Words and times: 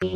Damas 0.00 0.14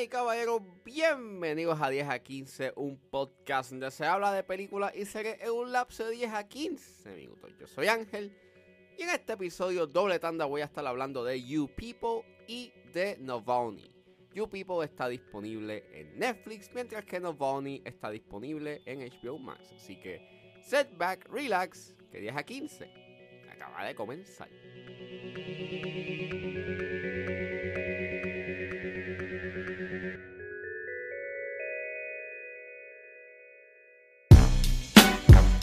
y 0.00 0.06
caballeros, 0.06 0.62
bienvenidos 0.84 1.82
a 1.82 1.90
10 1.90 2.08
a 2.08 2.20
15, 2.20 2.74
un 2.76 2.96
podcast 3.10 3.70
donde 3.70 3.90
se 3.90 4.06
habla 4.06 4.32
de 4.32 4.44
películas 4.44 4.94
y 4.94 5.04
series 5.04 5.40
en 5.40 5.50
un 5.50 5.72
lapso 5.72 6.04
de 6.04 6.12
10 6.12 6.34
a 6.34 6.46
15 6.46 7.16
minutos. 7.16 7.50
Yo 7.58 7.66
soy 7.66 7.88
Ángel 7.88 8.32
y 8.96 9.02
en 9.02 9.10
este 9.10 9.32
episodio 9.32 9.88
doble 9.88 10.20
tanda 10.20 10.44
voy 10.44 10.60
a 10.60 10.66
estar 10.66 10.86
hablando 10.86 11.24
de 11.24 11.42
You 11.42 11.68
People 11.74 12.22
y 12.46 12.72
de 12.92 13.16
Navalny. 13.18 13.90
You 14.32 14.48
People 14.48 14.84
está 14.84 15.08
disponible 15.08 15.84
en 15.92 16.20
Netflix, 16.20 16.70
mientras 16.72 17.04
que 17.04 17.18
Navalny 17.18 17.82
está 17.84 18.10
disponible 18.10 18.80
en 18.86 19.00
HBO 19.00 19.40
Max. 19.40 19.72
Así 19.74 19.96
que 19.96 20.33
set 20.64 20.98
back, 20.98 21.26
relax, 21.30 21.92
que 22.10 22.20
10 22.20 22.36
a 22.36 22.42
15 22.42 22.88
acaba 23.52 23.86
de 23.86 23.94
comenzar. 23.94 24.48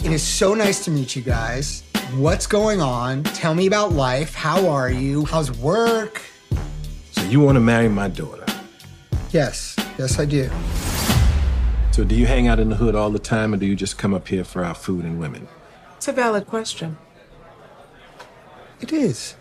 It 0.03 0.11
is 0.11 0.23
so 0.23 0.53
nice 0.53 0.83
to 0.85 0.91
meet 0.91 1.15
you 1.15 1.21
guys. 1.21 1.83
What's 2.15 2.45
going 2.45 2.81
on? 2.81 3.23
Tell 3.23 3.55
me 3.55 3.67
about 3.67 3.93
life. 3.93 4.35
How 4.35 4.67
are 4.67 4.89
you? 4.89 5.25
How's 5.25 5.51
work? 5.59 6.21
So 7.11 7.23
you 7.23 7.39
want 7.39 7.55
to 7.55 7.61
marry 7.61 7.87
my 7.87 8.09
daughter? 8.09 8.45
Yes, 9.31 9.75
yes, 9.97 10.20
I 10.20 10.25
do. 10.25 10.49
So 11.91 12.05
do 12.05 12.15
you 12.15 12.25
hang 12.25 12.47
out 12.47 12.57
in 12.57 12.69
the 12.69 12.75
hood 12.77 12.95
all 12.95 13.09
the 13.09 13.19
time, 13.19 13.53
or 13.53 13.57
do 13.57 13.65
you 13.65 13.75
just 13.75 13.97
come 13.97 14.13
up 14.13 14.25
here 14.29 14.45
for 14.45 14.63
our 14.63 14.73
food 14.73 15.03
and 15.03 15.19
women? 15.19 15.45
It's 15.97 16.07
a 16.07 16.13
valid 16.13 16.47
question. 16.47 16.97
It 18.79 18.93
is. 18.93 19.35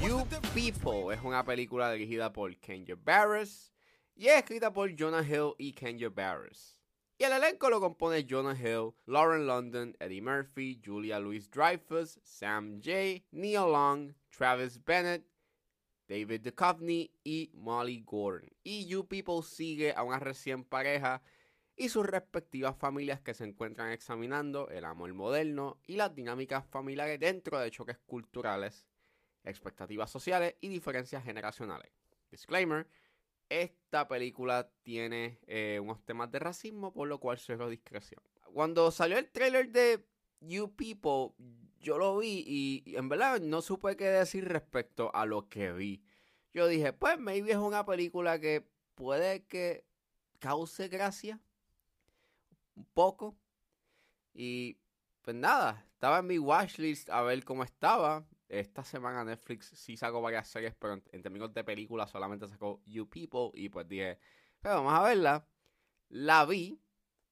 You 0.00 0.24
People 0.54 1.10
es 1.12 1.20
una 1.22 1.44
película 1.44 1.92
dirigida 1.92 2.32
por 2.32 2.50
Kenya 2.62 2.96
Barris 2.96 3.72
y 4.16 4.28
es 4.28 4.42
escrita 4.42 4.72
por 4.72 4.88
Jonah 4.98 5.22
Hill 5.22 5.54
y 5.58 5.72
Kenya 5.72 6.08
Barris. 6.08 6.78
Y 7.18 7.24
el 7.26 7.32
elenco 7.32 7.68
lo 7.68 7.78
compone 7.78 8.26
Jonah 8.26 8.54
Hill, 8.54 8.94
Lauren 9.06 9.46
London, 9.46 9.94
Eddie 10.00 10.22
Murphy, 10.22 10.80
Julia 10.82 11.20
Louis 11.20 11.46
Dreyfus, 11.50 12.18
Sam 12.24 12.80
J, 12.82 13.22
Neil 13.32 13.70
Long, 13.70 14.14
Travis 14.30 14.78
Bennett, 14.78 15.24
David 16.08 16.40
Duchovny 16.40 17.10
y 17.22 17.50
Molly 17.52 18.02
Gordon. 18.06 18.48
Y 18.64 18.86
You 18.86 19.04
People 19.04 19.42
sigue 19.42 19.92
a 19.94 20.02
una 20.02 20.18
recién 20.18 20.64
pareja 20.64 21.20
y 21.76 21.90
sus 21.90 22.06
respectivas 22.06 22.74
familias 22.76 23.20
que 23.20 23.34
se 23.34 23.44
encuentran 23.44 23.92
examinando 23.92 24.70
el 24.70 24.84
amor 24.84 25.12
moderno 25.12 25.78
y 25.86 25.96
las 25.96 26.14
dinámicas 26.14 26.64
familiares 26.66 27.20
dentro 27.20 27.58
de 27.58 27.70
choques 27.70 27.98
culturales, 28.06 28.86
expectativas 29.44 30.10
sociales 30.10 30.56
y 30.60 30.68
diferencias 30.68 31.22
generacionales. 31.22 31.92
Disclaimer, 32.30 32.88
esta 33.50 34.08
película 34.08 34.70
tiene 34.82 35.38
eh, 35.46 35.78
unos 35.80 36.02
temas 36.04 36.30
de 36.32 36.38
racismo, 36.38 36.92
por 36.92 37.08
lo 37.08 37.20
cual 37.20 37.38
cierro 37.38 37.68
discreción. 37.68 38.22
Cuando 38.52 38.90
salió 38.90 39.18
el 39.18 39.30
trailer 39.30 39.70
de 39.70 40.04
You 40.40 40.74
People, 40.74 41.34
yo 41.78 41.98
lo 41.98 42.16
vi 42.16 42.42
y 42.46 42.96
en 42.96 43.10
verdad 43.10 43.40
no 43.40 43.60
supe 43.60 43.96
qué 43.96 44.06
decir 44.06 44.48
respecto 44.48 45.14
a 45.14 45.26
lo 45.26 45.48
que 45.48 45.72
vi. 45.72 46.02
Yo 46.54 46.66
dije, 46.66 46.94
pues 46.94 47.18
maybe 47.18 47.50
es 47.50 47.58
una 47.58 47.84
película 47.84 48.40
que 48.40 48.66
puede 48.94 49.44
que 49.44 49.84
cause 50.38 50.88
gracia 50.88 51.40
un 52.76 52.84
poco. 52.94 53.36
Y 54.32 54.78
pues 55.22 55.36
nada, 55.36 55.84
estaba 55.92 56.20
en 56.20 56.26
mi 56.26 56.38
watchlist 56.38 57.10
a 57.10 57.22
ver 57.22 57.44
cómo 57.44 57.64
estaba. 57.64 58.26
Esta 58.48 58.84
semana 58.84 59.24
Netflix 59.24 59.66
sí 59.74 59.96
sacó 59.96 60.20
varias 60.22 60.48
series, 60.48 60.74
pero 60.76 60.94
en, 60.94 61.02
en 61.10 61.22
términos 61.22 61.52
de 61.52 61.64
películas 61.64 62.10
solamente 62.10 62.46
sacó 62.46 62.80
You 62.86 63.08
People. 63.08 63.50
Y 63.54 63.68
pues 63.68 63.88
dije, 63.88 64.18
pero 64.60 64.76
vamos 64.76 64.94
a 64.94 65.02
verla. 65.02 65.46
La 66.08 66.44
vi. 66.44 66.80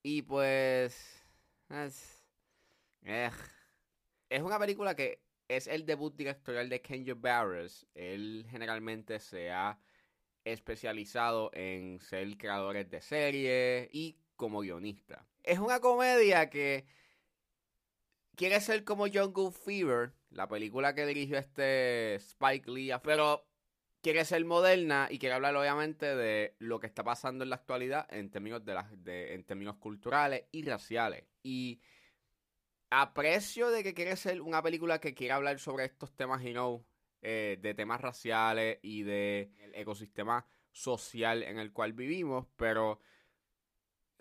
Y 0.03 0.23
pues. 0.23 1.23
Es, 1.69 2.25
eh, 3.03 3.31
es 4.29 4.43
una 4.43 4.59
película 4.59 4.95
que 4.95 5.23
es 5.49 5.67
el 5.67 5.87
debut 5.87 6.15
directorial 6.17 6.69
de 6.69 6.81
Kenya 6.81 7.15
Barris. 7.15 7.87
Él 7.95 8.47
generalmente 8.51 9.19
se 9.21 9.51
ha 9.51 9.79
especializado 10.45 11.51
en 11.55 12.01
ser 12.01 12.37
creadores 12.37 12.89
de 12.91 13.01
series 13.01 13.89
y 13.93 14.19
como 14.37 14.61
guionista. 14.61 15.27
Es 15.43 15.59
una 15.59 15.81
comedia 15.81 16.51
que 16.51 16.87
quiere 18.37 18.61
ser 18.61 18.85
como 18.85 19.07
Jungle 19.09 19.51
Fever, 19.51 20.13
la 20.31 20.49
película 20.49 20.95
que 20.95 21.07
dirigió 21.07 21.39
este 21.39 22.15
Spike 22.17 22.71
Lee, 22.71 22.93
pero 23.03 23.47
quiere 24.03 24.25
ser 24.25 24.45
moderna 24.45 25.09
y 25.11 25.19
quiere 25.19 25.35
hablar 25.35 25.57
obviamente 25.57 26.15
de 26.15 26.57
lo 26.59 26.79
que 26.79 26.87
está 26.87 27.03
pasando 27.05 27.45
en 27.45 27.51
la 27.51 27.57
actualidad 27.57 28.07
en 28.13 28.31
términos 28.31 28.65
de, 28.65 28.79
de 28.99 29.35
en 29.35 29.45
términos 29.45 29.77
culturales 29.77 30.45
y 30.53 30.63
raciales. 30.63 31.25
Y 31.43 31.81
aprecio 32.91 33.71
de 33.71 33.83
que 33.83 33.95
quiere 33.95 34.17
ser 34.17 34.41
una 34.41 34.63
película 34.63 35.01
que 35.01 35.15
quiere 35.15 35.33
hablar 35.33 35.59
sobre 35.59 35.85
estos 35.85 36.15
temas, 36.15 36.43
you 36.43 36.53
know, 36.53 36.85
eh, 37.23 37.59
de 37.61 37.75
temas 37.75 38.01
raciales 38.01 38.79
y 38.83 39.03
de 39.03 39.51
el 39.61 39.75
ecosistema 39.75 40.47
social 40.71 41.43
en 41.43 41.59
el 41.59 41.73
cual 41.73 41.95
vivimos, 41.95 42.47
pero 42.57 43.01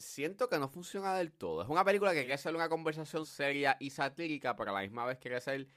siento 0.04 0.50
que 0.50 0.60
no 0.60 0.70
funciona 0.70 1.16
del 1.16 1.32
todo. 1.32 1.64
Es 1.64 1.70
una 1.70 1.84
película 1.84 2.14
que 2.14 2.22
quiere 2.22 2.38
ser 2.38 2.56
una 2.56 2.70
conversación 2.70 3.26
seria 3.26 3.78
y 3.80 3.90
satírica, 3.90 4.56
pero 4.56 4.72
a 4.72 4.74
la 4.74 4.82
misma 4.82 5.06
vez 5.06 5.18
quiere 5.18 5.40
ser 5.42 5.68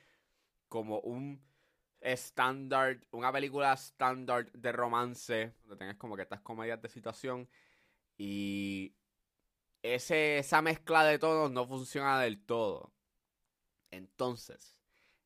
como 0.69 1.01
un 1.01 1.41
estándar, 2.01 3.01
una 3.13 3.33
película 3.33 3.73
estándar 3.73 4.51
de 4.53 4.73
romance, 4.73 5.55
donde 5.63 5.77
tienes 5.77 5.97
como 5.97 6.17
que 6.17 6.23
estas 6.23 6.41
comedias 6.41 6.81
de 6.83 6.89
situación 6.89 7.49
y 8.19 8.95
ese, 9.83 10.39
esa 10.39 10.63
mezcla 10.63 11.05
de 11.05 11.19
tonos 11.19 11.51
no 11.51 11.67
funciona 11.67 12.21
del 12.21 12.41
todo. 12.45 12.93
Entonces, 13.91 14.77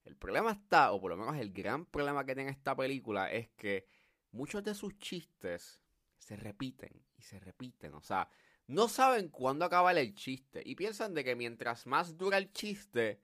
el 0.05 0.16
problema 0.16 0.53
está, 0.53 0.93
o 0.93 1.00
por 1.00 1.10
lo 1.10 1.16
menos 1.16 1.37
el 1.37 1.53
gran 1.53 1.87
problema 1.87 2.25
que 2.25 2.34
tiene 2.34 2.50
esta 2.50 2.77
película 2.77 3.31
es 3.33 3.49
que 3.50 3.87
muchos 4.33 4.62
de 4.62 4.75
sus 4.75 4.97
chistes 4.99 5.81
se 6.19 6.37
repiten 6.37 6.91
y 7.16 7.22
se 7.22 7.39
repiten. 7.41 7.94
O 7.94 8.03
sea, 8.03 8.28
no 8.71 8.87
saben 8.87 9.29
cuándo 9.31 9.65
acaba 9.65 9.91
el 9.91 10.15
chiste 10.15 10.63
y 10.65 10.77
piensan 10.77 11.13
de 11.13 11.25
que 11.25 11.35
mientras 11.35 11.89
más 11.89 12.17
dura 12.17 12.39
el 12.39 12.53
chiste, 12.53 13.21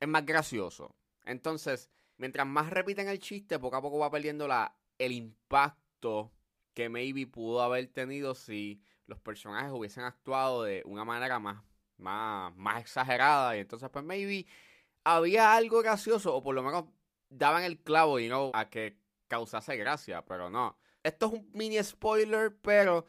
es 0.00 0.08
más 0.08 0.24
gracioso. 0.24 0.96
Entonces, 1.26 1.90
mientras 2.16 2.46
más 2.46 2.70
repiten 2.70 3.06
el 3.08 3.18
chiste, 3.18 3.58
poco 3.58 3.76
a 3.76 3.82
poco 3.82 3.98
va 3.98 4.10
perdiendo 4.10 4.48
la, 4.48 4.74
el 4.96 5.12
impacto 5.12 6.32
que 6.72 6.88
maybe 6.88 7.26
pudo 7.26 7.60
haber 7.60 7.86
tenido 7.88 8.34
si 8.34 8.80
los 9.06 9.20
personajes 9.20 9.70
hubiesen 9.72 10.04
actuado 10.04 10.62
de 10.62 10.82
una 10.86 11.04
manera 11.04 11.38
más, 11.38 11.62
más, 11.98 12.56
más 12.56 12.80
exagerada. 12.80 13.54
Y 13.58 13.60
entonces, 13.60 13.90
pues 13.90 14.04
maybe 14.06 14.46
había 15.04 15.54
algo 15.54 15.82
gracioso, 15.82 16.34
o 16.34 16.42
por 16.42 16.54
lo 16.54 16.62
menos 16.62 16.86
daban 17.28 17.64
el 17.64 17.78
clavo, 17.78 18.18
y 18.18 18.28
no 18.28 18.50
a 18.54 18.70
que 18.70 18.96
causase 19.28 19.76
gracia, 19.76 20.24
pero 20.24 20.48
no. 20.48 20.78
Esto 21.02 21.26
es 21.26 21.32
un 21.34 21.50
mini 21.52 21.82
spoiler, 21.82 22.56
pero 22.62 23.04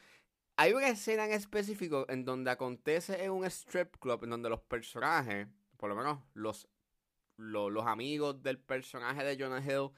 hay 0.55 0.73
una 0.73 0.89
escena 0.89 1.25
en 1.25 1.31
específico 1.31 2.05
en 2.09 2.25
donde 2.25 2.51
acontece 2.51 3.23
en 3.23 3.31
un 3.31 3.45
strip 3.45 3.97
club, 3.97 4.23
en 4.23 4.29
donde 4.29 4.49
los 4.49 4.61
personajes, 4.61 5.47
por 5.77 5.89
lo 5.89 5.95
menos 5.95 6.19
los, 6.33 6.67
los, 7.37 7.85
amigos 7.85 8.41
del 8.43 8.59
personaje 8.59 9.23
de 9.23 9.37
Jonah 9.37 9.61
Hill, 9.61 9.91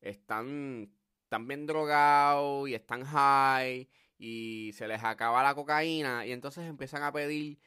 están, 0.00 0.90
están 1.24 1.46
bien 1.46 1.66
drogados 1.66 2.68
y 2.68 2.74
están 2.74 3.04
high 3.04 3.88
y 4.18 4.72
se 4.74 4.88
les 4.88 5.02
acaba 5.04 5.42
la 5.42 5.54
cocaína 5.54 6.26
y 6.26 6.32
entonces 6.32 6.64
empiezan 6.66 7.02
a 7.02 7.12
pedir 7.12 7.58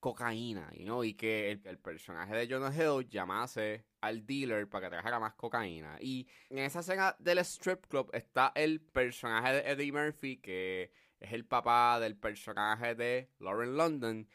cocaína, 0.00 0.68
you 0.74 0.84
know, 0.84 1.04
y 1.04 1.14
que 1.14 1.52
el, 1.52 1.62
el, 1.64 1.78
personaje 1.78 2.34
de 2.34 2.48
Jonah 2.48 2.74
Hill 2.74 3.08
llamase 3.08 3.84
al 4.00 4.26
dealer 4.26 4.68
para 4.68 4.86
que 4.86 4.96
trajera 4.96 5.20
más 5.20 5.34
cocaína. 5.34 5.96
Y 6.00 6.26
en 6.50 6.58
esa 6.58 6.80
escena 6.80 7.14
del 7.20 7.38
strip 7.38 7.86
club 7.86 8.10
está 8.12 8.50
el 8.56 8.80
personaje 8.80 9.52
de 9.54 9.70
Eddie 9.70 9.92
Murphy, 9.92 10.38
que 10.38 10.90
es 11.22 11.32
el 11.32 11.44
papá 11.44 12.00
del 12.00 12.16
personaje 12.16 12.94
de 12.94 13.28
Lauren 13.38 13.76
London. 13.76 14.28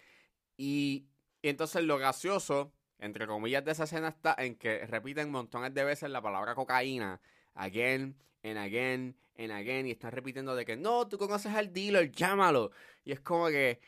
Y, 0.55 1.05
entonces 1.41 1.83
lo 1.83 1.97
gracioso, 1.97 2.73
entre 2.99 3.27
comillas, 3.27 3.63
de 3.63 3.71
esa 3.71 3.83
escena 3.83 4.09
está 4.09 4.35
en 4.37 4.55
que 4.55 4.85
repiten 4.85 5.29
montones 5.29 5.73
de 5.73 5.83
veces 5.83 6.09
la 6.09 6.21
palabra 6.21 6.55
cocaína, 6.55 7.21
again 7.53 8.17
and 8.43 8.57
again 8.57 9.15
and 9.37 9.51
again, 9.51 9.85
y 9.85 9.91
están 9.91 10.11
repitiendo 10.11 10.55
de 10.55 10.65
que 10.65 10.75
no, 10.75 11.07
tú 11.07 11.17
conoces 11.17 11.53
al 11.53 11.71
dealer, 11.71 12.11
llámalo. 12.11 12.71
Y 13.03 13.11
es 13.11 13.19
como 13.19 13.47
que, 13.47 13.79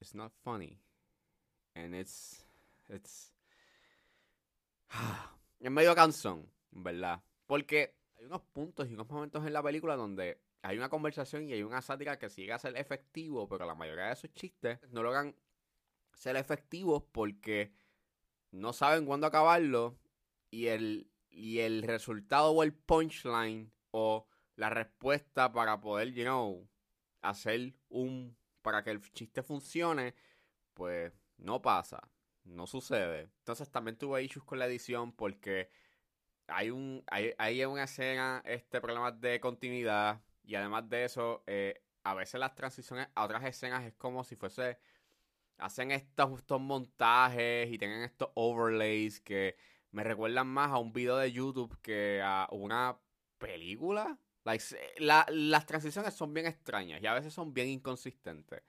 it's 0.00 0.14
not 0.14 0.32
funny. 0.42 0.78
And 1.74 1.94
it's. 1.94 2.44
It's. 2.88 3.32
es 5.60 5.70
medio 5.70 5.94
canción, 5.94 6.50
¿verdad? 6.70 7.22
Porque 7.46 7.94
hay 8.16 8.24
unos 8.24 8.42
puntos 8.42 8.88
y 8.88 8.94
unos 8.94 9.08
momentos 9.08 9.46
en 9.46 9.52
la 9.52 9.62
película 9.62 9.96
donde 9.96 10.40
hay 10.62 10.78
una 10.78 10.88
conversación 10.88 11.48
y 11.48 11.52
hay 11.52 11.62
una 11.64 11.82
sátira 11.82 12.18
que 12.18 12.30
sigue 12.30 12.52
a 12.52 12.58
ser 12.58 12.76
efectivo, 12.76 13.48
pero 13.48 13.66
la 13.66 13.74
mayoría 13.74 14.06
de 14.06 14.12
esos 14.12 14.32
chistes 14.32 14.78
no 14.90 15.02
logran 15.02 15.34
ser 16.14 16.36
efectivos 16.36 17.02
porque 17.10 17.72
no 18.52 18.72
saben 18.72 19.04
cuándo 19.04 19.26
acabarlo 19.26 19.98
y 20.50 20.68
el, 20.68 21.10
y 21.30 21.58
el 21.58 21.82
resultado 21.82 22.52
o 22.52 22.62
el 22.62 22.72
punchline 22.72 23.72
o 23.90 24.28
la 24.54 24.70
respuesta 24.70 25.52
para 25.52 25.80
poder, 25.80 26.12
you 26.12 26.22
know, 26.22 26.68
hacer 27.22 27.74
un, 27.88 28.36
para 28.62 28.84
que 28.84 28.90
el 28.90 29.00
chiste 29.12 29.42
funcione, 29.42 30.14
pues 30.74 31.12
no 31.38 31.60
pasa, 31.60 32.08
no 32.44 32.68
sucede. 32.68 33.30
Entonces 33.38 33.68
también 33.70 33.96
tuve 33.96 34.22
issues 34.22 34.44
con 34.44 34.60
la 34.60 34.66
edición 34.66 35.12
porque 35.12 35.70
hay 36.46 36.70
un, 36.70 37.02
hay, 37.08 37.32
hay 37.38 37.64
una 37.64 37.84
escena, 37.84 38.42
este 38.44 38.80
problema 38.80 39.10
de 39.10 39.40
continuidad 39.40 40.20
y 40.44 40.54
además 40.54 40.88
de 40.88 41.04
eso, 41.04 41.42
eh, 41.46 41.82
a 42.04 42.14
veces 42.14 42.40
las 42.40 42.54
transiciones 42.54 43.08
a 43.14 43.24
otras 43.24 43.44
escenas 43.44 43.84
es 43.84 43.94
como 43.94 44.24
si 44.24 44.36
fuese 44.36 44.78
hacen 45.58 45.90
estos, 45.92 46.40
estos 46.40 46.60
montajes 46.60 47.70
y 47.70 47.78
tienen 47.78 48.02
estos 48.02 48.30
overlays 48.34 49.20
que 49.20 49.56
me 49.92 50.04
recuerdan 50.04 50.48
más 50.48 50.70
a 50.70 50.78
un 50.78 50.92
video 50.92 51.16
de 51.16 51.32
YouTube 51.32 51.78
que 51.80 52.20
a 52.24 52.48
una 52.50 52.98
película. 53.38 54.18
las 54.98 55.66
transiciones 55.66 56.14
son 56.14 56.34
bien 56.34 56.46
extrañas 56.46 57.00
y 57.02 57.06
a 57.06 57.14
veces 57.14 57.32
son 57.32 57.54
bien 57.54 57.68
inconsistentes. 57.68 58.62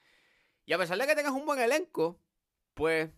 Y 0.65 0.73
a 0.73 0.77
pesar 0.77 0.97
de 0.97 1.07
que 1.07 1.15
tengas 1.15 1.33
un 1.33 1.45
buen 1.45 1.59
elenco, 1.59 2.19
pues 2.73 3.09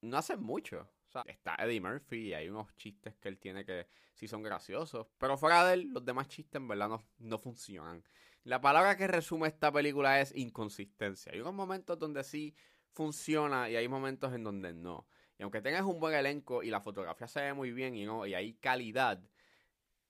no 0.00 0.16
hacen 0.16 0.40
mucho. 0.42 0.88
Está 1.26 1.56
Eddie 1.58 1.80
Murphy 1.80 2.28
y 2.28 2.34
hay 2.34 2.48
unos 2.48 2.74
chistes 2.76 3.14
que 3.16 3.28
él 3.28 3.38
tiene 3.38 3.64
que 3.64 3.86
sí 4.14 4.28
son 4.28 4.42
graciosos. 4.42 5.06
Pero 5.18 5.36
fuera 5.36 5.66
de 5.66 5.74
él, 5.74 5.88
los 5.92 6.04
demás 6.04 6.28
chistes 6.28 6.56
en 6.56 6.68
verdad 6.68 6.88
no, 6.88 7.04
no 7.18 7.38
funcionan. 7.38 8.02
La 8.44 8.60
palabra 8.60 8.96
que 8.96 9.06
resume 9.06 9.48
esta 9.48 9.72
película 9.72 10.20
es 10.20 10.34
inconsistencia. 10.36 11.32
Hay 11.32 11.40
unos 11.40 11.54
momentos 11.54 11.98
donde 11.98 12.24
sí 12.24 12.54
funciona 12.92 13.68
y 13.70 13.76
hay 13.76 13.88
momentos 13.88 14.32
en 14.32 14.44
donde 14.44 14.72
no. 14.72 15.06
Y 15.38 15.42
aunque 15.42 15.60
tengas 15.60 15.82
un 15.82 16.00
buen 16.00 16.14
elenco 16.14 16.62
y 16.62 16.70
la 16.70 16.80
fotografía 16.80 17.28
se 17.28 17.40
ve 17.40 17.52
muy 17.52 17.72
bien 17.72 17.94
y, 17.94 18.04
no, 18.04 18.26
y 18.26 18.34
hay 18.34 18.54
calidad, 18.54 19.22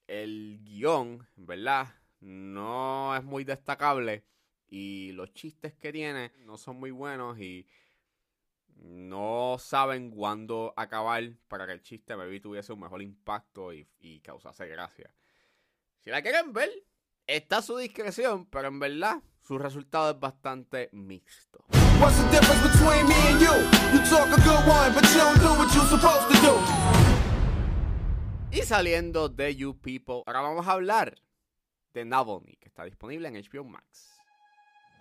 el 0.07 0.59
guion, 0.63 1.27
¿verdad? 1.35 1.93
No 2.19 3.15
es 3.15 3.23
muy 3.23 3.43
destacable 3.43 4.25
y 4.67 5.11
los 5.13 5.33
chistes 5.33 5.73
que 5.73 5.91
tiene 5.91 6.31
no 6.45 6.57
son 6.57 6.79
muy 6.79 6.91
buenos 6.91 7.39
y 7.39 7.67
no 8.81 9.57
saben 9.59 10.11
cuándo 10.11 10.73
acabar 10.75 11.23
para 11.47 11.65
que 11.65 11.73
el 11.73 11.81
chiste 11.81 12.15
maybe 12.15 12.39
tuviese 12.39 12.73
un 12.73 12.79
mejor 12.79 13.01
impacto 13.01 13.73
y, 13.73 13.87
y 13.99 14.21
causase 14.21 14.67
gracia. 14.67 15.13
Si 15.99 16.09
la 16.09 16.21
quieren 16.21 16.53
ver, 16.53 16.69
está 17.27 17.57
a 17.57 17.61
su 17.61 17.77
discreción, 17.77 18.45
pero 18.45 18.67
en 18.69 18.79
verdad 18.79 19.21
su 19.41 19.57
resultado 19.57 20.11
es 20.11 20.19
bastante 20.19 20.89
mixto. 20.93 21.65
What's 21.99 22.17
the 22.17 22.29
difference 22.31 22.61
between 22.69 23.07
me 23.07 23.15
and 23.27 23.41
you? 23.41 23.53
You 23.93 23.99
talk 24.09 24.27
a 24.27 24.41
good 24.41 24.65
one, 24.67 24.93
but 24.93 25.03
you 25.09 25.19
don't 25.19 25.39
do 25.39 25.49
what 25.59 25.73
you're 25.73 25.87
supposed 25.87 26.27
to 26.29 26.41
do. 26.41 26.55
Y 28.51 28.61
saliendo 28.63 29.29
de 29.29 29.55
You 29.55 29.77
People, 29.79 30.23
ahora 30.25 30.41
vamos 30.41 30.67
a 30.67 30.71
hablar 30.71 31.15
de 31.93 32.05
Navalny, 32.05 32.55
que 32.55 32.69
está 32.69 32.85
disponible 32.85 33.27
en 33.27 33.35
HBO 33.35 33.63
Max. 33.65 34.09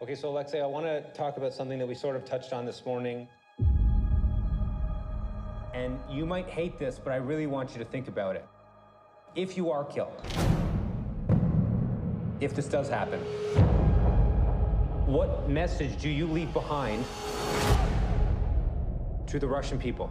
Okay, 0.00 0.14
so 0.14 0.30
Alexei, 0.30 0.60
I 0.60 0.66
want 0.66 0.86
to 0.86 1.02
talk 1.12 1.36
about 1.38 1.52
something 1.52 1.78
that 1.78 1.88
we 1.88 1.94
sort 1.94 2.16
of 2.16 2.24
touched 2.24 2.52
on 2.52 2.66
this 2.66 2.84
morning. 2.84 3.28
And 5.74 5.98
you 6.10 6.26
might 6.26 6.48
hate 6.48 6.78
this, 6.78 6.98
but 6.98 7.12
I 7.12 7.16
really 7.16 7.46
want 7.46 7.72
you 7.72 7.78
to 7.78 7.84
think 7.84 8.08
about 8.08 8.36
it. 8.36 8.46
If 9.34 9.56
you 9.56 9.70
are 9.70 9.84
killed, 9.84 10.20
if 12.40 12.54
this 12.54 12.66
does 12.66 12.88
happen, 12.88 13.20
What 15.08 15.48
message 15.48 15.96
do 16.02 16.10
you 16.10 16.26
leave 16.26 16.52
behind 16.52 17.02
to 19.26 19.38
the 19.38 19.46
Russian 19.46 19.78
people? 19.78 20.10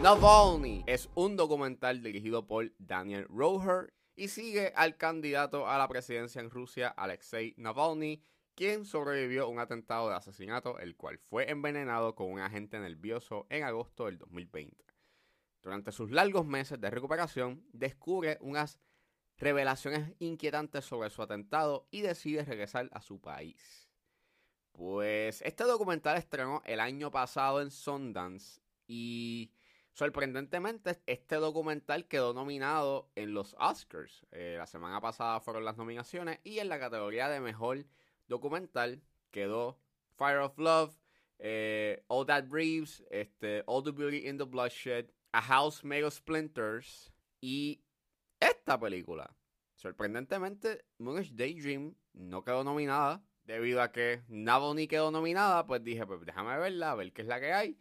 Navalny 0.00 0.82
es 0.86 1.08
un 1.14 1.36
documental 1.36 2.02
dirigido 2.02 2.48
por 2.48 2.70
Daniel 2.78 3.26
Roher 3.28 3.92
y 4.16 4.28
sigue 4.28 4.72
al 4.74 4.96
candidato 4.96 5.68
a 5.68 5.76
la 5.76 5.88
presidencia 5.88 6.40
en 6.40 6.48
Rusia, 6.48 6.94
Alexei 6.96 7.54
Navalny, 7.58 8.22
quien 8.58 8.84
sobrevivió 8.84 9.44
a 9.44 9.46
un 9.46 9.60
atentado 9.60 10.08
de 10.08 10.16
asesinato, 10.16 10.80
el 10.80 10.96
cual 10.96 11.20
fue 11.20 11.48
envenenado 11.48 12.16
con 12.16 12.28
un 12.28 12.40
agente 12.40 12.80
nervioso 12.80 13.46
en 13.50 13.62
agosto 13.62 14.06
del 14.06 14.18
2020. 14.18 14.84
Durante 15.62 15.92
sus 15.92 16.10
largos 16.10 16.44
meses 16.44 16.80
de 16.80 16.90
recuperación, 16.90 17.64
descubre 17.72 18.36
unas 18.40 18.80
revelaciones 19.36 20.12
inquietantes 20.18 20.84
sobre 20.84 21.08
su 21.08 21.22
atentado 21.22 21.86
y 21.92 22.00
decide 22.00 22.44
regresar 22.44 22.90
a 22.92 23.00
su 23.00 23.20
país. 23.20 23.88
Pues 24.72 25.40
este 25.42 25.62
documental 25.62 26.16
estrenó 26.16 26.60
el 26.66 26.80
año 26.80 27.12
pasado 27.12 27.62
en 27.62 27.70
Sundance 27.70 28.60
y 28.88 29.52
sorprendentemente 29.92 31.00
este 31.06 31.36
documental 31.36 32.08
quedó 32.08 32.34
nominado 32.34 33.08
en 33.14 33.34
los 33.34 33.54
Oscars. 33.60 34.26
Eh, 34.32 34.56
la 34.58 34.66
semana 34.66 35.00
pasada 35.00 35.38
fueron 35.38 35.64
las 35.64 35.76
nominaciones 35.76 36.40
y 36.42 36.58
en 36.58 36.68
la 36.68 36.80
categoría 36.80 37.28
de 37.28 37.38
mejor 37.38 37.86
documental 38.28 39.02
quedó 39.30 39.78
Fire 40.16 40.38
of 40.38 40.58
Love, 40.58 40.94
eh, 41.38 42.04
All 42.08 42.26
That 42.26 42.44
Breathes, 42.48 43.04
este, 43.10 43.62
All 43.66 43.82
the 43.82 43.92
Beauty 43.92 44.26
in 44.26 44.38
the 44.38 44.44
Bloodshed, 44.44 45.12
A 45.32 45.40
House 45.40 45.84
Made 45.84 46.04
of 46.04 46.14
Splinters 46.14 47.12
y 47.40 47.82
esta 48.40 48.78
película. 48.78 49.34
Sorprendentemente, 49.74 50.84
Moonage 50.98 51.34
Daydream 51.34 51.94
no 52.12 52.42
quedó 52.42 52.64
nominada 52.64 53.22
debido 53.44 53.80
a 53.80 53.92
que 53.92 54.22
Navalny 54.28 54.88
quedó 54.88 55.10
nominada, 55.10 55.66
pues 55.66 55.82
dije, 55.82 56.06
pues 56.06 56.20
déjame 56.24 56.58
verla, 56.58 56.92
a 56.92 56.94
ver 56.94 57.12
qué 57.12 57.22
es 57.22 57.28
la 57.28 57.40
que 57.40 57.52
hay. 57.52 57.78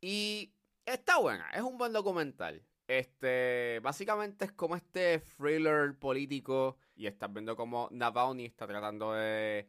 Y 0.00 0.54
está 0.84 1.18
buena, 1.18 1.50
es 1.50 1.62
un 1.62 1.78
buen 1.78 1.92
documental. 1.92 2.62
Este, 2.86 3.80
básicamente 3.82 4.44
es 4.44 4.52
como 4.52 4.76
este 4.76 5.18
thriller 5.18 5.98
político 5.98 6.76
y 6.94 7.06
estás 7.06 7.32
viendo 7.32 7.56
cómo 7.56 7.88
Navalny 7.90 8.44
está 8.46 8.66
tratando 8.66 9.12
de 9.12 9.68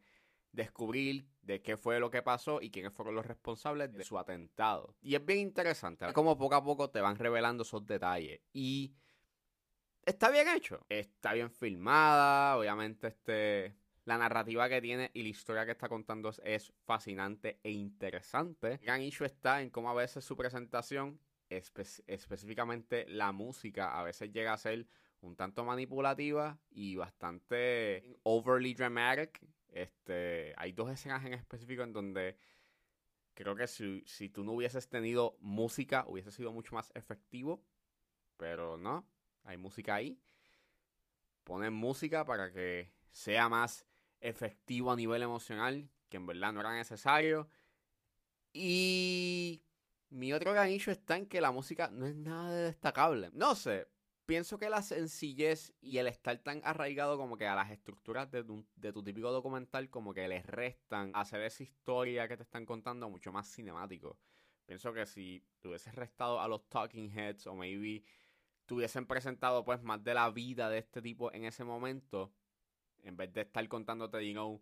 descubrir 0.52 1.26
de 1.42 1.62
qué 1.62 1.78
fue 1.78 2.00
lo 2.00 2.12
que 2.12 2.22
pasó 2.22 2.62
y 2.62 2.70
quiénes 2.70 2.94
fueron 2.94 3.16
los 3.16 3.26
responsables 3.26 3.92
de 3.94 4.04
su 4.04 4.20
atentado. 4.20 4.96
Y 5.02 5.16
es 5.16 5.26
bien 5.26 5.40
interesante, 5.40 6.12
como 6.14 6.38
poco 6.38 6.56
a 6.56 6.64
poco 6.64 6.90
te 6.90 7.02
van 7.02 7.18
revelando 7.18 7.64
esos 7.64 7.86
detalles. 7.86 8.42
Y 8.54 8.94
está 10.06 10.30
bien 10.30 10.48
hecho, 10.50 10.86
está 10.90 11.34
bien 11.34 11.50
filmada, 11.52 12.58
obviamente 12.58 13.08
este 13.08 13.76
la 14.08 14.18
narrativa 14.18 14.70
que 14.70 14.82
tiene 14.82 15.12
y 15.14 15.22
la 15.24 15.30
historia 15.30 15.66
que 15.66 15.74
está 15.74 15.90
contando 15.90 16.32
es 16.44 16.72
fascinante 16.86 17.60
e 17.62 17.72
interesante. 17.72 18.74
El 18.74 18.80
gran 18.80 19.02
issue 19.02 19.26
está 19.26 19.62
en 19.62 19.70
cómo 19.70 19.90
a 19.90 19.94
veces 19.94 20.24
su 20.24 20.38
presentación, 20.38 21.20
específicamente 21.50 23.06
la 23.08 23.32
música, 23.32 24.00
a 24.00 24.04
veces 24.04 24.32
llega 24.32 24.54
a 24.54 24.58
ser 24.58 24.88
un 25.22 25.36
tanto 25.36 25.64
manipulativa 25.64 26.60
y 26.70 26.96
bastante 26.96 28.04
overly 28.24 28.74
dramatic. 28.74 29.40
Este, 29.70 30.54
hay 30.58 30.72
dos 30.72 30.90
escenas 30.90 31.26
en 31.26 31.34
específico 31.34 31.84
en 31.84 31.94
donde 31.94 32.38
creo 33.34 33.56
que 33.56 33.68
si, 33.68 34.04
si 34.06 34.30
tú 34.30 34.44
no 34.44 34.54
hubieses 34.54 34.88
tenido 34.90 35.38
música 35.40 36.06
hubiese 36.08 36.32
sido 36.32 36.52
mucho 36.52 36.74
más 36.76 36.92
efectivo, 36.96 37.64
pero 38.38 38.78
no, 38.78 39.06
hay 39.44 39.58
música 39.58 39.96
ahí. 39.96 40.20
Ponen 41.44 41.74
música 41.74 42.26
para 42.26 42.52
que 42.52 42.92
sea 43.12 43.48
más 43.50 43.86
efectivo 44.20 44.92
a 44.92 44.96
nivel 44.96 45.22
emocional, 45.22 45.90
que 46.10 46.18
en 46.18 46.26
verdad 46.26 46.52
no 46.52 46.60
era 46.60 46.74
necesario. 46.74 47.50
Y 48.54 49.64
mi 50.10 50.34
otro 50.34 50.54
ganillo 50.54 50.92
está 50.92 51.18
en 51.18 51.26
que 51.26 51.42
la 51.42 51.52
música 51.52 51.90
no 51.90 52.06
es 52.06 52.16
nada 52.16 52.52
de 52.52 52.64
destacable. 52.64 53.30
No 53.34 53.56
sé, 53.56 53.88
pienso 54.26 54.58
que 54.58 54.70
la 54.70 54.82
sencillez 54.82 55.74
y 55.82 55.98
el 55.98 56.08
estar 56.08 56.38
tan 56.40 56.62
arraigado 56.64 57.18
como 57.18 57.38
que 57.38 57.48
a 57.48 57.56
las 57.56 57.72
estructuras 57.72 58.30
de 58.30 58.44
tu, 58.44 59.04
típico 59.04 59.32
documental 59.32 59.90
como 59.90 60.14
que 60.14 60.28
les 60.28 60.46
restan 60.46 61.12
hacer 61.16 61.42
esa 61.42 61.64
historia 61.64 62.28
que 62.28 62.38
te 62.38 62.44
están 62.44 62.66
contando 62.66 63.10
mucho 63.10 63.32
más 63.32 63.48
cinemático. 63.48 64.20
Pienso 64.66 64.94
que 64.94 65.06
si 65.06 65.44
te 65.62 65.70
hubieses 65.70 65.96
restado 65.96 66.42
a 66.42 66.48
los 66.48 66.68
talking 66.68 67.10
heads 67.10 67.48
o 67.48 67.56
maybe 67.56 68.04
tuviesen 68.66 69.06
presentado 69.06 69.64
pues 69.64 69.82
más 69.82 70.04
de 70.04 70.14
la 70.14 70.30
vida 70.30 70.70
de 70.70 70.80
este 70.80 71.02
tipo 71.02 71.32
en 71.34 71.46
ese 71.46 71.64
momento, 71.64 72.34
en 73.04 73.16
vez 73.16 73.32
de 73.32 73.42
estar 73.42 73.66
contándote, 73.70 74.28
you 74.28 74.34
know, 74.34 74.62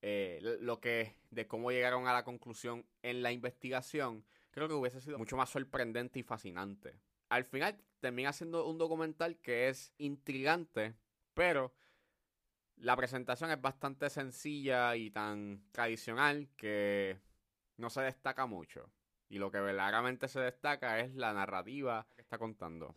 eh, 0.00 0.38
lo 0.60 0.80
que, 0.80 1.16
de 1.30 1.46
cómo 1.46 1.70
llegaron 1.70 2.06
a 2.06 2.14
la 2.14 2.24
conclusión 2.24 2.86
en 3.02 3.22
la 3.22 3.32
investigación, 3.32 4.24
creo 4.58 4.68
que 4.68 4.74
hubiese 4.74 5.00
sido 5.00 5.18
mucho 5.18 5.36
más 5.36 5.50
sorprendente 5.50 6.18
y 6.18 6.24
fascinante. 6.24 7.00
Al 7.28 7.44
final 7.44 7.78
termina 8.00 8.32
siendo 8.32 8.66
un 8.66 8.76
documental 8.76 9.38
que 9.38 9.68
es 9.68 9.92
intrigante, 9.98 10.94
pero 11.32 11.72
la 12.76 12.96
presentación 12.96 13.50
es 13.52 13.60
bastante 13.60 14.10
sencilla 14.10 14.96
y 14.96 15.10
tan 15.10 15.62
tradicional 15.70 16.48
que 16.56 17.20
no 17.76 17.88
se 17.88 18.02
destaca 18.02 18.46
mucho. 18.46 18.90
Y 19.28 19.38
lo 19.38 19.50
que 19.50 19.60
verdaderamente 19.60 20.26
se 20.26 20.40
destaca 20.40 20.98
es 20.98 21.14
la 21.14 21.32
narrativa 21.32 22.08
que 22.16 22.22
está 22.22 22.36
contando. 22.38 22.94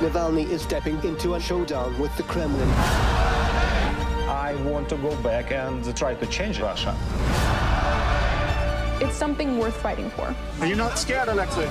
Navalny 0.00 0.42
is 0.42 0.62
stepping 0.62 1.02
into 1.02 1.34
a 1.34 1.40
showdown 1.40 2.00
with 2.00 2.14
the 2.16 2.22
Kremlin. 2.24 2.68
I 4.28 4.54
want 4.64 4.88
to 4.90 4.96
go 4.98 5.16
back 5.22 5.50
and 5.50 5.82
try 5.96 6.14
to 6.14 6.26
change 6.26 6.60
Russia. 6.60 6.94
It's 8.99 9.15
something 9.15 9.57
worth 9.59 9.75
fighting 9.81 10.09
for. 10.11 10.33
Are 10.61 10.67
you 10.67 10.75
not 10.75 10.97
scared, 10.97 11.27
Alexei? 11.29 11.67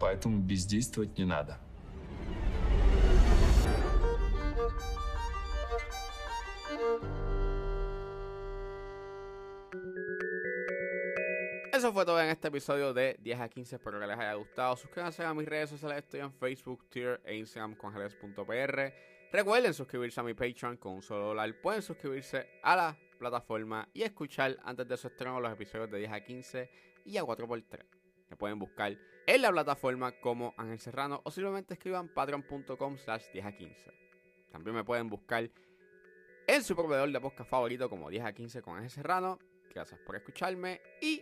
Поэтому 0.00 0.38
бездействовать 0.38 1.18
не 1.18 1.24
надо. 1.24 1.58
Fue 11.93 12.05
todo 12.05 12.19
en 12.19 12.29
este 12.29 12.47
episodio 12.47 12.91
de 12.91 13.15
10 13.19 13.39
a 13.39 13.49
15. 13.49 13.75
Espero 13.75 13.99
que 13.99 14.07
les 14.07 14.17
haya 14.17 14.33
gustado. 14.33 14.75
Suscríbanse 14.75 15.23
a 15.23 15.33
mis 15.33 15.47
redes 15.47 15.69
sociales. 15.69 15.99
Estoy 15.99 16.21
en 16.21 16.33
Facebook, 16.33 16.89
Twitter 16.89 17.21
e 17.23 17.35
Instagram 17.35 17.75
con 17.75 17.93
Jerez.pr. 17.93 18.93
Recuerden 19.31 19.73
suscribirse 19.73 20.19
a 20.19 20.23
mi 20.23 20.33
Patreon 20.33 20.77
con 20.77 20.93
un 20.93 21.01
solo 21.03 21.27
dólar. 21.27 21.53
Pueden 21.61 21.83
suscribirse 21.83 22.49
a 22.63 22.75
la 22.75 22.97
plataforma 23.19 23.87
y 23.93 24.01
escuchar 24.01 24.57
antes 24.63 24.87
de 24.87 24.97
su 24.97 25.07
estreno 25.07 25.39
los 25.39 25.51
episodios 25.51 25.91
de 25.91 25.99
10 25.99 26.11
a 26.11 26.21
15 26.21 26.69
y 27.05 27.17
a 27.17 27.23
4x3. 27.23 27.85
Me 28.29 28.37
pueden 28.37 28.57
buscar 28.57 28.97
en 29.27 29.41
la 29.41 29.51
plataforma 29.51 30.11
como 30.13 30.55
Ángel 30.57 30.79
Serrano 30.79 31.21
o 31.23 31.29
simplemente 31.29 31.75
escriban 31.75 32.07
patreon.com 32.09 32.97
slash 32.97 33.25
10 33.33 33.45
a 33.45 33.51
15. 33.51 33.91
También 34.51 34.75
me 34.75 34.83
pueden 34.83 35.09
buscar 35.09 35.49
en 36.47 36.63
su 36.63 36.75
proveedor 36.75 37.11
de 37.11 37.21
podcast 37.21 37.49
favorito 37.49 37.89
como 37.89 38.09
10 38.09 38.25
a 38.25 38.33
15 38.33 38.61
con 38.63 38.77
Ángel 38.77 38.89
Serrano. 38.89 39.37
Gracias 39.73 39.99
por 40.01 40.15
escucharme 40.15 40.81
y 41.01 41.21